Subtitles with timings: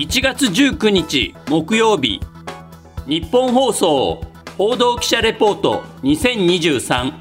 [0.00, 2.22] 1月19日木曜日
[3.06, 4.22] 日本放送
[4.56, 7.12] 報道記者レポート2023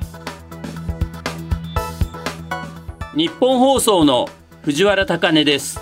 [3.17, 4.29] 日本放送の
[4.61, 5.81] 藤原貴根です。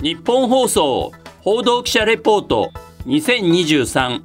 [0.00, 1.12] 日本放送
[1.42, 2.72] 報道記者レポート
[3.06, 4.22] 2023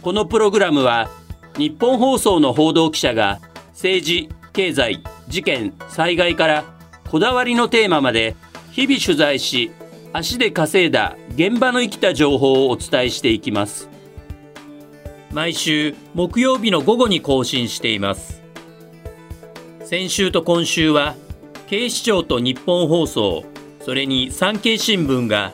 [0.00, 1.10] このプログラムは
[1.58, 3.40] 日本放送の報道記者が
[3.72, 6.64] 政治経済事件災害から
[7.10, 8.36] こだわりのテーマまで
[8.72, 9.70] 日々取材し
[10.12, 13.88] 足で稼いだ現場の生きた情報をお伝えしていきます。
[15.32, 18.42] 毎週木曜日の午後に更新しています。
[19.84, 21.14] 先週と今週は
[21.66, 23.44] 警視庁と日本放送
[23.80, 25.52] それに産経新聞が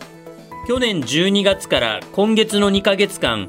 [0.66, 3.48] 去年12月から今月の2ヶ月間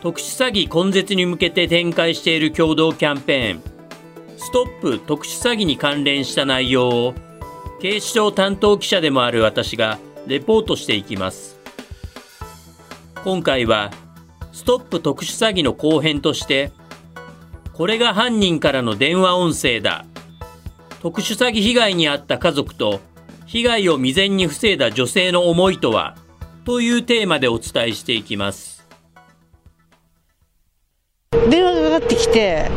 [0.00, 3.62] 特殊詐欺根絶に向けて展開している共同キャンペーン
[4.38, 7.14] ストップ特殊詐欺に関連した内容を
[7.82, 11.58] 警視庁担当記者でもある私がレポートしていきます。
[13.24, 13.90] 今回は
[14.52, 16.72] ストップ特殊詐欺の後編として
[17.72, 20.06] これが犯人からの電話音声だ。
[21.00, 23.00] 特殊詐欺被害に遭った家族と
[23.46, 26.16] 被害を未然に防いだ女性の思いとは
[26.64, 28.86] というテーマでお伝えしていきます。
[31.50, 32.70] 電話がかかってきて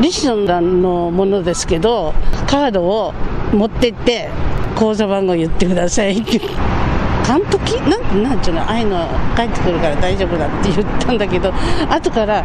[0.00, 2.14] リシソンのものですけど
[2.46, 3.12] カードを
[3.52, 4.30] 持ってって
[4.76, 6.22] 口座番号言ってください
[7.34, 11.52] って監督なんなんちゅうのああいうの帰ってくるから大丈夫だって言ったんだけど
[11.90, 12.42] 後から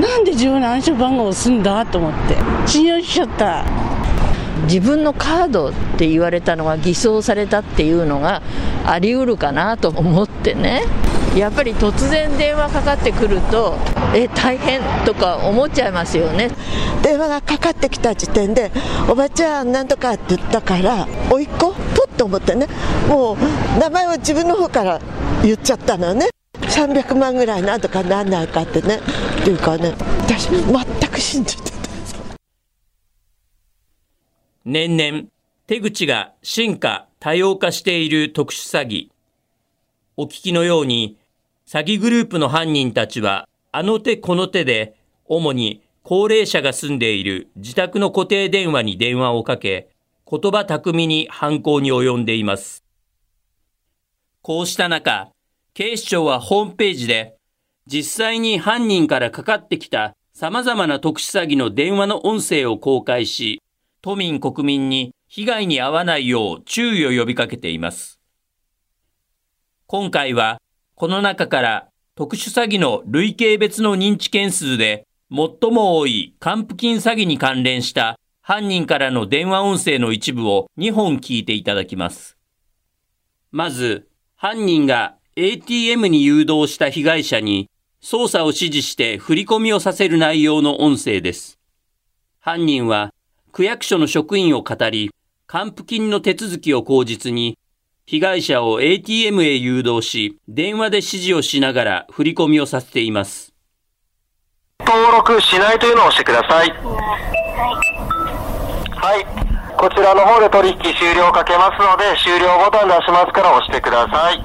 [0.00, 3.64] なんで自分の暗証番号を押すんだと思って信用しちゃった。
[4.66, 8.40] 自分のカードって言われたのが偽装されたっていうのが
[8.86, 10.84] あり得るかなと思ってね。
[11.36, 13.76] やっぱり突然電話かかってくると
[14.14, 16.50] え大変とか思っちゃいますよね。
[17.02, 18.70] 電話がかかってきた時点で
[19.06, 21.74] おばちゃんなんとかって言ったから甥っ子？
[22.14, 22.66] と思ってね。
[23.08, 25.00] もう名前を自分の方から
[25.42, 26.28] 言っちゃったのね。
[26.60, 29.00] 300万ぐらいなんとかなんないかってね。
[29.40, 29.94] っていうかね。
[30.22, 31.74] 私全く信じてた
[34.64, 35.24] 年々
[35.66, 39.08] 手口が進化多様化している特殊詐欺。
[40.16, 41.18] お聞きのように
[41.66, 44.94] 詐欺グループの犯人たちはあの手この手で
[45.26, 49.88] 主に高齢者が住んでいる自宅の固定電話に電話をかけ
[50.26, 52.82] 言葉巧みに犯行に及んでいます。
[54.40, 55.30] こうした中
[55.74, 57.36] 警視庁はホームページで
[57.86, 63.62] 実際に犯人からかかってきた様々な特殊詐欺の電話の音声を公開し
[64.00, 68.20] 都民国民に被害に遭わないよう注意を呼びかけています。
[69.86, 70.58] 今回は
[70.94, 82.36] この中から特殊詐欺の累計別の認知件数で最も多い還付金詐欺に関連した犯人からの電話音声の一部を2本聞いていただきます。
[83.50, 84.06] まず、
[84.36, 87.70] 犯人が ATM に誘導した被害者に
[88.02, 91.58] 操作を指示して振り込みをさせる内容の音声です。
[92.38, 93.14] 犯人は
[93.50, 95.10] 区役所の職員を語り、
[95.46, 97.58] 還付金の手続きを口実に
[98.04, 103.54] 被害者を ATM へ誘導し、電話で指示をしながら振り込みをさせています。
[104.80, 106.68] 登録しないというのを押してください。
[106.68, 107.93] はい。
[109.76, 114.40] こちらの方で取引終了かけますので、終了ボタン出しますから押してください。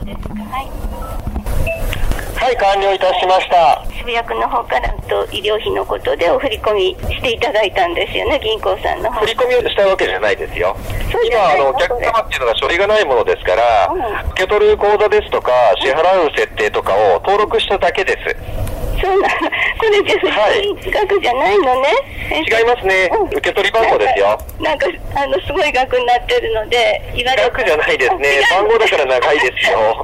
[2.35, 3.83] はい、完了いたしました。
[3.95, 10.75] 渋谷区の方からと医療費のことでお振り込みしていただいたんですよね、銀行さんの方振り込みをしたわけじゃないですよ。
[11.23, 18.68] 今、あの、お客様っていうのが書類がないものですから、うん受け取る口座ですとか、支払う設定とかを登録しただけです。
[19.01, 21.87] そうな、それじゃはい振り額じゃないのね。
[22.31, 23.09] え違いますね。
[23.13, 23.27] うん。
[23.27, 24.37] 受け取り番号ですよ。
[24.61, 28.41] なんか、なんかあの、すごい額になってるので、言われ額じゃないですね。
[28.51, 30.03] 番号だから長いですよ。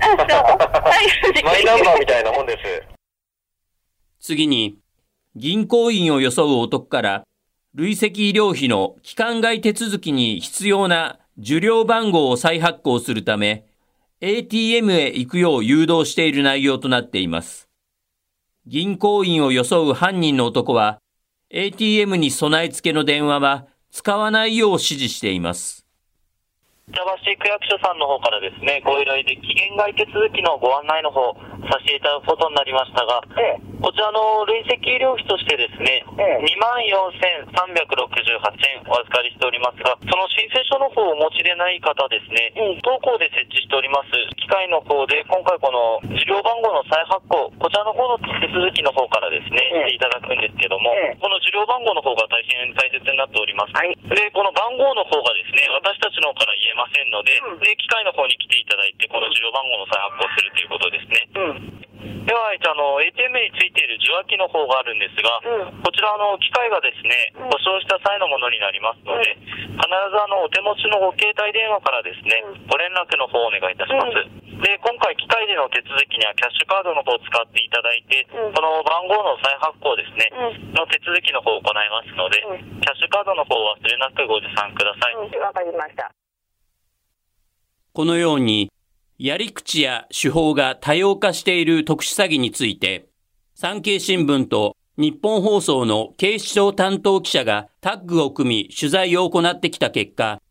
[1.44, 2.84] マイナンバーみたいなもんです。
[4.20, 4.78] 次に、
[5.36, 7.24] 銀行員を装う男から、
[7.76, 13.66] 累積医療費の期間外手続きに必要な受領番号を再発行するため、
[14.22, 17.65] ATM へ行くよう誘導している内容となっています。
[18.68, 20.98] 銀行員を装う犯人の男は、
[21.52, 25.86] ATM に備え付けの電話は使わないよう指示しています。
[26.90, 31.34] 板橋区役所さんの方からですね、ご依頼で期限外手続きのご案内の方
[31.70, 33.22] させていただくことになりましたが、
[33.82, 36.18] こちらの累積医療費としてですね、2
[36.60, 36.80] 万
[37.20, 38.40] 4368
[38.80, 44.12] 円お預かりしておりますが、その申請書の方をお持ちでない方ですね、当校で設置しております。
[44.38, 53.74] 機械の方で、今回この受領番号の再発行、こちらの方の手続きの方からですね、していただくんですけども、この受領番号の方が大変大切になっております。
[54.10, 61.85] で、この番号の方がですね、私たちの方から言えませんので、で、機械の方に来ていただいて、この受領番号の再発行するということですね。
[62.26, 65.42] では、あの、ATM についている受話器の方があるんですが、
[65.86, 69.38] こちらあの、機械がですね、故障した際のものになりますので、
[69.78, 74.46] 必ずあの、お手持ちのご携帯電話からですね、ご連絡の方をお願いいたします。
[74.66, 80.32] で、今回機械での手続きにはキャッシュカードの方を使っていただいて、この番号の再発行ですね、
[80.74, 82.42] の手続きの方を行いますので、
[82.82, 85.38] キャッシュカードの方を忘れなくご持参ください。
[85.38, 86.10] わかりました。
[87.94, 88.72] このように、
[89.18, 93.08] やり口や手法が多様化している特殊詐欺について、
[93.56, 100.42] 産経新聞と日本放送の警視庁担当記者がタッグを組み取材を行ってきた結果、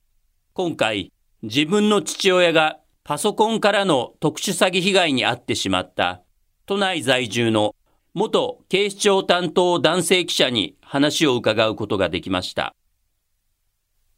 [0.55, 1.12] 今回
[1.43, 6.22] 自分の父親がパソコンからの特殊詐欺被害に遭ってしまった
[6.64, 7.75] 都内在住の
[8.14, 12.75] 元警視庁担当男性記者に話を伺うことができました。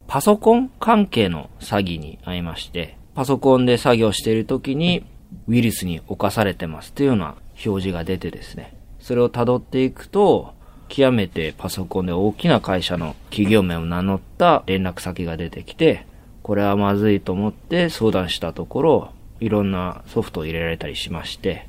[0.06, 5.06] パソコン関係の詐欺に遭いまして、パソコンで作業している時に
[5.48, 7.34] ウイルスに侵されてますというような
[7.64, 10.54] 表示が出てですね、それを辿っていくと、
[10.88, 16.06] 極めてパソコンで大きな会社の企業名を名乗った連絡先が出てきて、
[16.42, 21.68] これはまずいと思って相談したところ、いろんなソフトを入れられたりしまして、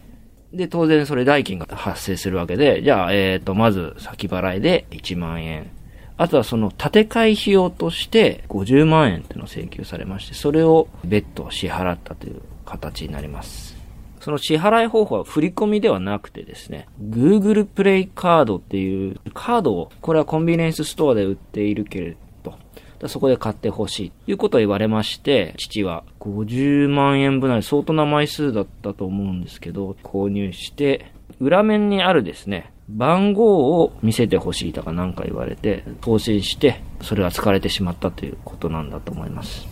[0.51, 5.71] で、当然それ代金が発生するわけで、じゃあ、えっ、と、まず先払いで1万円。
[6.17, 13.77] あとはその建て替え費用として50万円っていうのを請求されまして、それを別途支払ったという形になります。
[14.19, 22.57] その支払い方法は振り込みではなくてですね、Google プレイカードっていうカードを、これはコンビニエンスストアで売っているけれど、
[23.07, 39.67] そこで買ってほしいということを言われまして、父は50万円分なり相当な枚数だったと思うんですけど、購入して、裏面にあるですね、番号を見せてほしいとか何か言われて、送信して、それが使われてしまったということなんだと思います。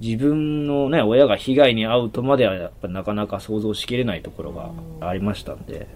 [0.00, 4.70] 自分のね、親が被害に遭うとまではやっぱなかなか想像しきれないところが
[5.06, 5.86] ありましたんで、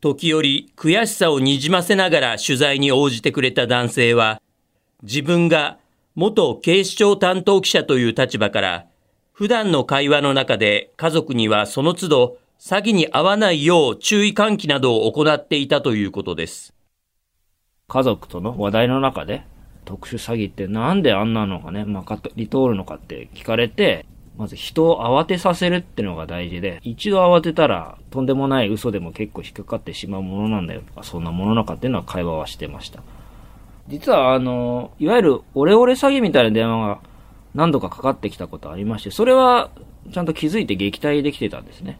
[0.00, 4.40] 時折悔しさをにじませながら取材に応じてくれた男性は、
[5.02, 5.78] 自分が
[6.14, 8.86] 元警視庁担当記者という立場から、
[9.32, 16.72] 普段の会話の中で家族にはその都度詐欺に遭わないよう注意喚起などを行っていたということです。
[17.88, 19.42] 家族との話題の中で、
[19.84, 24.06] 特殊詐欺ってなんであんなのがね、まかり通るのかって聞かれて、
[24.38, 33.02] まず人を慌てさせるってのが大事で、一度慌てたらとんでもない嘘でも結構引っかかってしまうものなんだよとか、そんなものなのかっていうのは会話はしてました。
[33.88, 37.00] 実はあの、いわゆるオレオレ詐欺みたいな電話が
[37.56, 39.70] 何度かかかってきたことありまして、それは
[40.12, 41.98] ちゃんと気づいて撃退できてたんですね。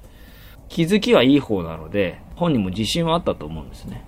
[0.72, 4.02] 気づきはいい方なので、本人も自信はあったと思うんですね。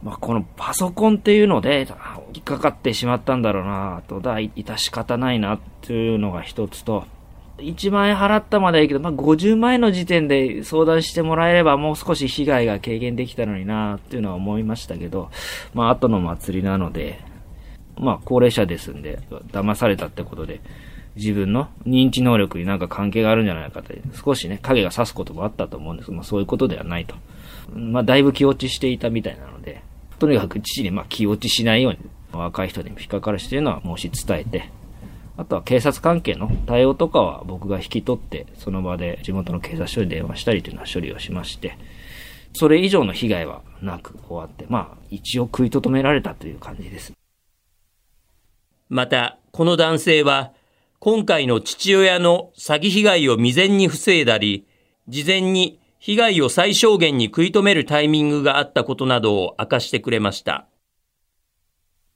[0.00, 1.88] まあ、このパソコンっていうので、
[2.32, 7.04] 引っかかってしまったんだろうなと、だ、い致し方ないなっていうのが一つと、
[7.58, 15.30] 1万円払ったまではいいけど、まあ、50万円の時点で相談してもらえればもう少し被害が軽減できたのになっていうのは思いましたけど、
[15.72, 17.20] まあ、後の祭りなので、
[17.96, 19.18] まあ、高齢者ですんで、
[19.50, 20.60] 騙されたってことで、
[21.16, 27.14] 自分の認知能力になんか関係があるんじゃないかと、少しね、影が差すこともあったと思うんですけど、まあ、そういうことではないと。
[27.72, 29.82] まあ、だいぶ気落ちしていたみたいなので、
[30.18, 31.98] とにかく父にまあ気落ちしないように、
[32.32, 34.70] 若い人にも引っかかるしというのは申し伝えて、
[35.36, 41.76] あとは警察関係の対応とかは僕が引き取って、その場で地元の警察署に電話したりというのは処理をしまして、
[42.54, 47.12] それ以上の被害はなく終わって、まあ一応食いとどめられたという感じです。
[48.88, 50.52] また、この男性は、
[51.04, 54.66] 今回の父親の詐欺被害を未然に防いだり、
[55.06, 60.66] 事前に被害を最小限に食い止めるタイミングがあったことなどを明かしてくれました。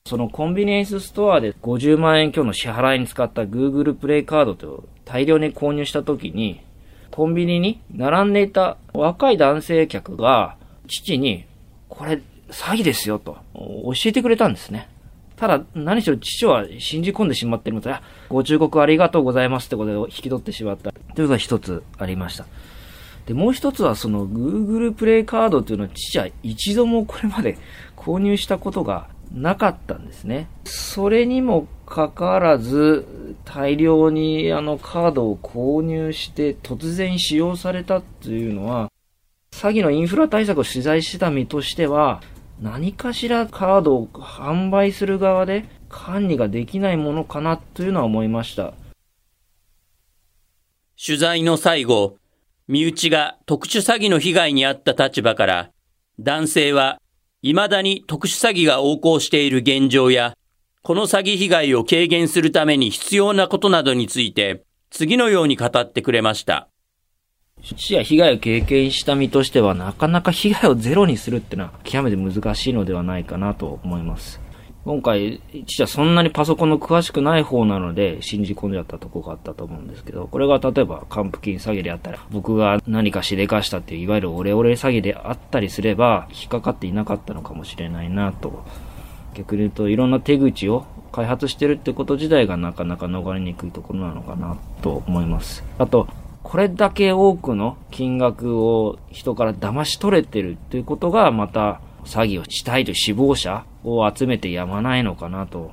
[0.06, 6.62] そのコンビニエンスストアで50万円強の支払いに使った Google プレイカードと大量に購入した時に、
[7.10, 11.44] コンビニに並んでいた若い男性客が父に、
[11.90, 14.88] これ詐欺ですよと教えてくれたんですね。
[15.38, 17.94] ただ、何しろ父は信じ込んでしまっているので、
[18.28, 20.90] ご忠告ありがとうございますってことで引き取ってしまった。
[20.90, 22.46] というのが一つありました。
[23.26, 27.56] で、もう一つはその Google プレイカードというのは父は一度もこれまで
[27.96, 30.48] 購入したことがなかったんですね。
[30.64, 33.06] それにもかかわらず、
[33.44, 38.90] 大量にあのカードを購入して突然使用されたというのは、
[39.52, 42.22] 詐欺のインフラ対策を取材してた身としては、
[42.60, 48.74] 何かしらカードを販売する側で管理ができないものかなというのは思いました。
[51.00, 52.16] 取材の最後、
[52.66, 55.70] 身内が特殊詐欺の被害に遭った立場から、
[56.18, 57.00] 男性は
[57.42, 60.34] 未だに特殊詐欺が横行している現状や、
[60.82, 66.68] この詐欺被害を軽減するために必要なことなどについて、次のように語ってくれました。
[67.62, 74.40] 死や被害を経験した身としては、なかなか被害をゼロにするってのは極めて難しいのではないかなと思います。
[74.84, 88.64] 今回、父はそんなにパソコンの詳しくない方なので、信じ込んじゃったとこがあったと思うんですけど、これが例えば、還付金詐欺であったり、僕が何かしでかしたっていう、いわゆるオレオレ詐欺であったりすれば、引っかかっていなかったのかもしれないなと。
[89.34, 95.64] 逆に言うと、いろんな手口を開発してるってこと自体がなかなか逃れにくいところなのかなと思います。
[95.76, 96.08] あと、
[96.48, 105.72] これだけ多くの金額を人から騙し取れてるっていうことがまた詐欺をしたいという死亡者を集めてやまないのかなと。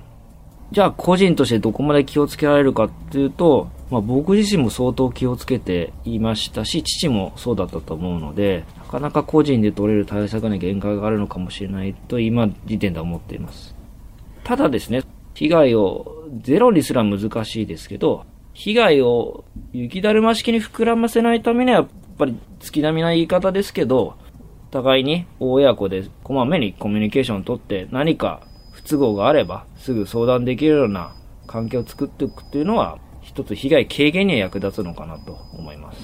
[0.74, 13.74] じゃあ個人としてどこまで気をつけられるかっていうと、まあ僕自身も相当気をつけていましたし、父もそうだったと思うので、なかなか個人で取れる対策に限界があるのかもしれないと今時点では思っています。
[14.44, 15.04] ただですね、
[15.36, 19.44] 被害をゼロにすら難しいですけど、被害を
[19.78, 24.16] 雪だるま式に膨らませないためには、やっぱり月並みな言い方ですけど、
[24.76, 28.42] 互いに親子でこまめにコミュニケーションをとって何か
[28.74, 31.16] 不都合があればすぐ相談できるような
[31.48, 36.00] 環境を作っていくっていうのは一つ被害軽減には役立つのかなと思います。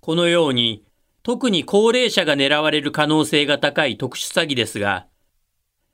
[0.00, 0.84] このように、
[1.22, 5.06] 特に高齢者が狙われる可能性が高い特殊詐欺ですが、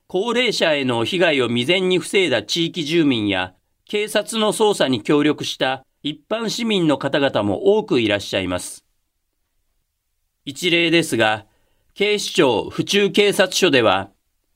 [0.06, 8.84] 高齢者への被害を未然に防いだ地域住民や警察の捜査に協力した一般市民の方々も多くいらっしゃいます。
[10.44, 11.46] 一例ですが、
[11.94, 14.10] 警視庁府中警察署では、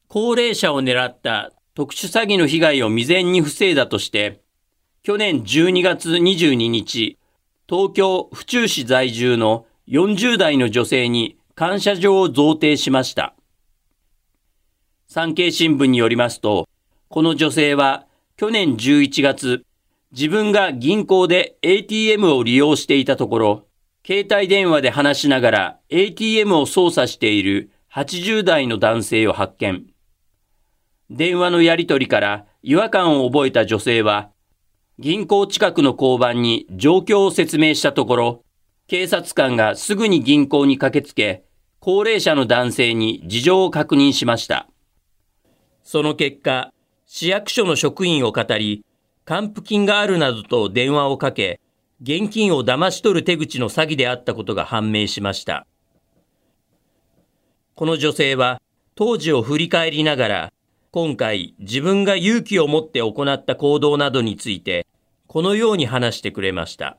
[0.07, 4.41] 高齢者を狙った特殊詐欺の被害を未然に防いだとして、
[5.03, 7.19] 去年12月22日、
[7.69, 13.35] 東京府中市在住の40代の女性に感謝状を贈呈しました。
[15.09, 16.69] 産経新聞によりますと、
[17.09, 18.07] この女性は
[18.37, 19.65] 去年11月、
[20.13, 23.67] 自分が銀行で ATM を利用していたところ、
[24.07, 29.87] 携帯電話で話しながら ATM を操作している80代の男性を発見。
[31.09, 34.31] 電話のやり取りから違和感を覚えた女性は、
[34.99, 38.45] 銀行近くの交番に状況を説明したところ、
[38.89, 41.45] 警察官がすぐに銀行に駆けつけ、
[41.81, 44.69] 高齢者の男性に事情を確認しました。
[45.83, 46.71] その結果、
[47.07, 48.85] 市役所の職員を語り、
[49.25, 51.61] 還付金があるなどと電話をかけ、
[52.03, 55.67] 現金を騙し取る手口の詐欺であったことが判明しました。
[57.75, 58.61] この女性は、
[58.95, 60.53] 当時を振り返りながら、
[60.91, 64.87] 今回自分が勇気を持って行った行動などについて、
[65.29, 66.97] このように話してくれました。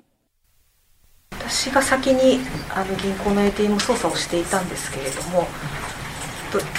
[1.34, 2.40] 私が先に
[2.74, 5.48] あの銀行の ATM 操作をしていたんですけれども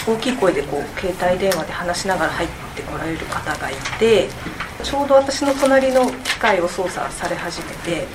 [0.07, 4.29] 大きい声でこう携帯電話で話しながら入ってこられる方がいて
[4.85, 8.07] ちょうど私の隣の機械を操作され始めて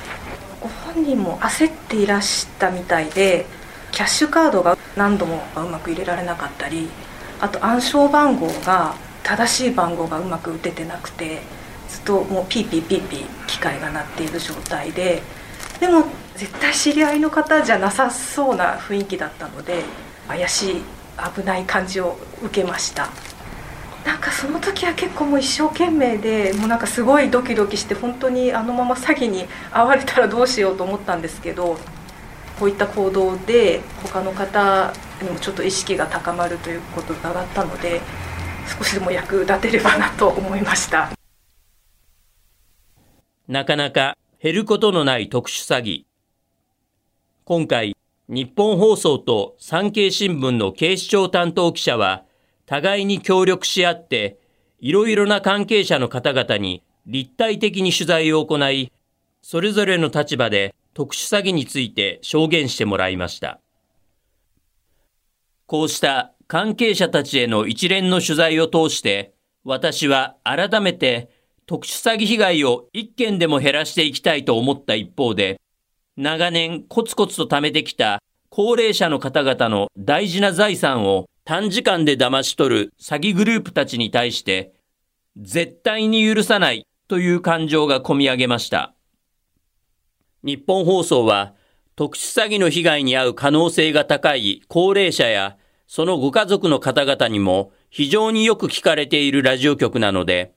[0.62, 3.48] ご本人も焦っていらしたみたいで
[3.92, 6.88] キャッシュカードが何度もうまく入れられなかったり
[7.42, 11.42] あと暗証番号が正しい番号がうまく打ててなくて
[11.90, 15.24] ずっともうピーピーピーピー機械が鳴っている状態で
[15.80, 16.04] でも
[16.36, 19.84] 絶対知り合いの方じゃなさそうな雰囲気だったので
[20.28, 20.82] 怪しい
[21.36, 23.10] 危ない感じを受けました。
[24.06, 31.78] なんかその時は結構もう一生懸命でもうなんかすごいドキドキして本当にあのまま詐欺に遭われたらどうしようと思ったんですけど
[32.60, 38.02] こういった行動で他の方にもちょっと意識が高まるということを伺ったので
[38.78, 41.12] 少しでも役立てればなと思いました
[43.48, 46.06] なかなか減ることのない特殊詐欺。
[47.44, 47.94] 今回、
[48.30, 52.24] 日本放送と産経新聞の警視庁担当記者は、
[52.70, 54.38] 互いに協力し合って、
[54.80, 58.92] いろいろな関係者の方々に立体的に取材を行い、
[59.42, 63.60] それぞれの立場で特殊詐欺について証言してもらいました。
[65.66, 69.34] こうした関係者たちへの一連の取材を通して、
[69.64, 71.32] 私は改めて
[71.66, 75.60] 特殊詐欺被害を一件でも減らしていきたいと思った一方で、
[76.18, 84.72] 長年コツコツと貯めてきた高齢者の方々の大事な財産を短時間で騙し取る詐欺グループたちに対して、
[85.36, 88.94] 絶対に許さないという感情が込み上げました。
[90.44, 91.56] 日本放送は
[91.96, 100.54] 特殊詐欺の被害に遭う可能性が高い高齢者やそのご家族の方々にも非常によく聞かれているラジオ局なので、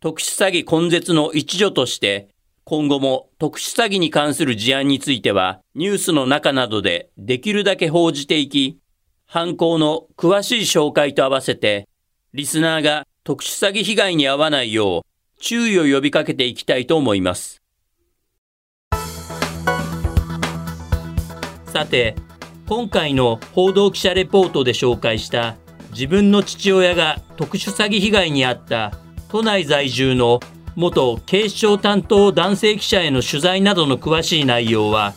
[0.00, 2.30] 特殊詐欺根絶の一助として、
[2.64, 8.79] 今後も特殊詐欺に関する事案については、ニュースの中などでできるだけ報じていき、
[9.32, 11.88] 犯行の詳しい紹介と合わせて、
[12.34, 17.62] リスナーが特殊詐欺被害に遭わないよう注意を呼びかけていきたいと思います。
[21.66, 22.16] さて、
[22.66, 25.54] 今回の報道記者レポートで紹介した
[25.92, 30.40] 自分の父親が特殊詐欺被害に遭った都内在住の
[30.74, 35.14] 元警視庁担当男性記者への取材などの詳しい内容は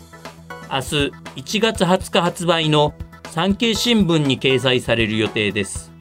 [0.72, 2.94] 明日1月20日発売の
[3.34, 5.92] 産経新聞に掲載される予定です。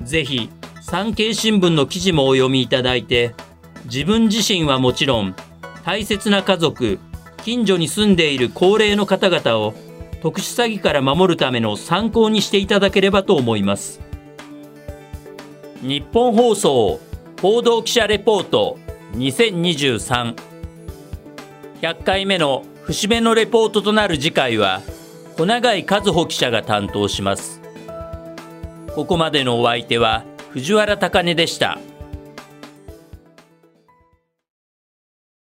[0.00, 0.48] ぜひ
[0.80, 3.34] 産経新聞の記事もお読みいただいて
[3.86, 5.34] 自分自身はもちろん
[5.84, 7.00] 大切な家族
[7.42, 9.74] 近所に住んでいる高齢の方々を
[10.22, 14.00] 特殊詐欺から守るための参考にしていただければと思います
[15.82, 17.00] 日本放送
[17.42, 18.78] 報道記者レポート
[19.14, 20.36] 2023100
[22.04, 24.80] 回目の節目のレポートとなる次回は
[25.36, 27.60] 小永井和穂記者が担当します
[28.94, 31.78] ここまでのお相手は藤原貴根でした。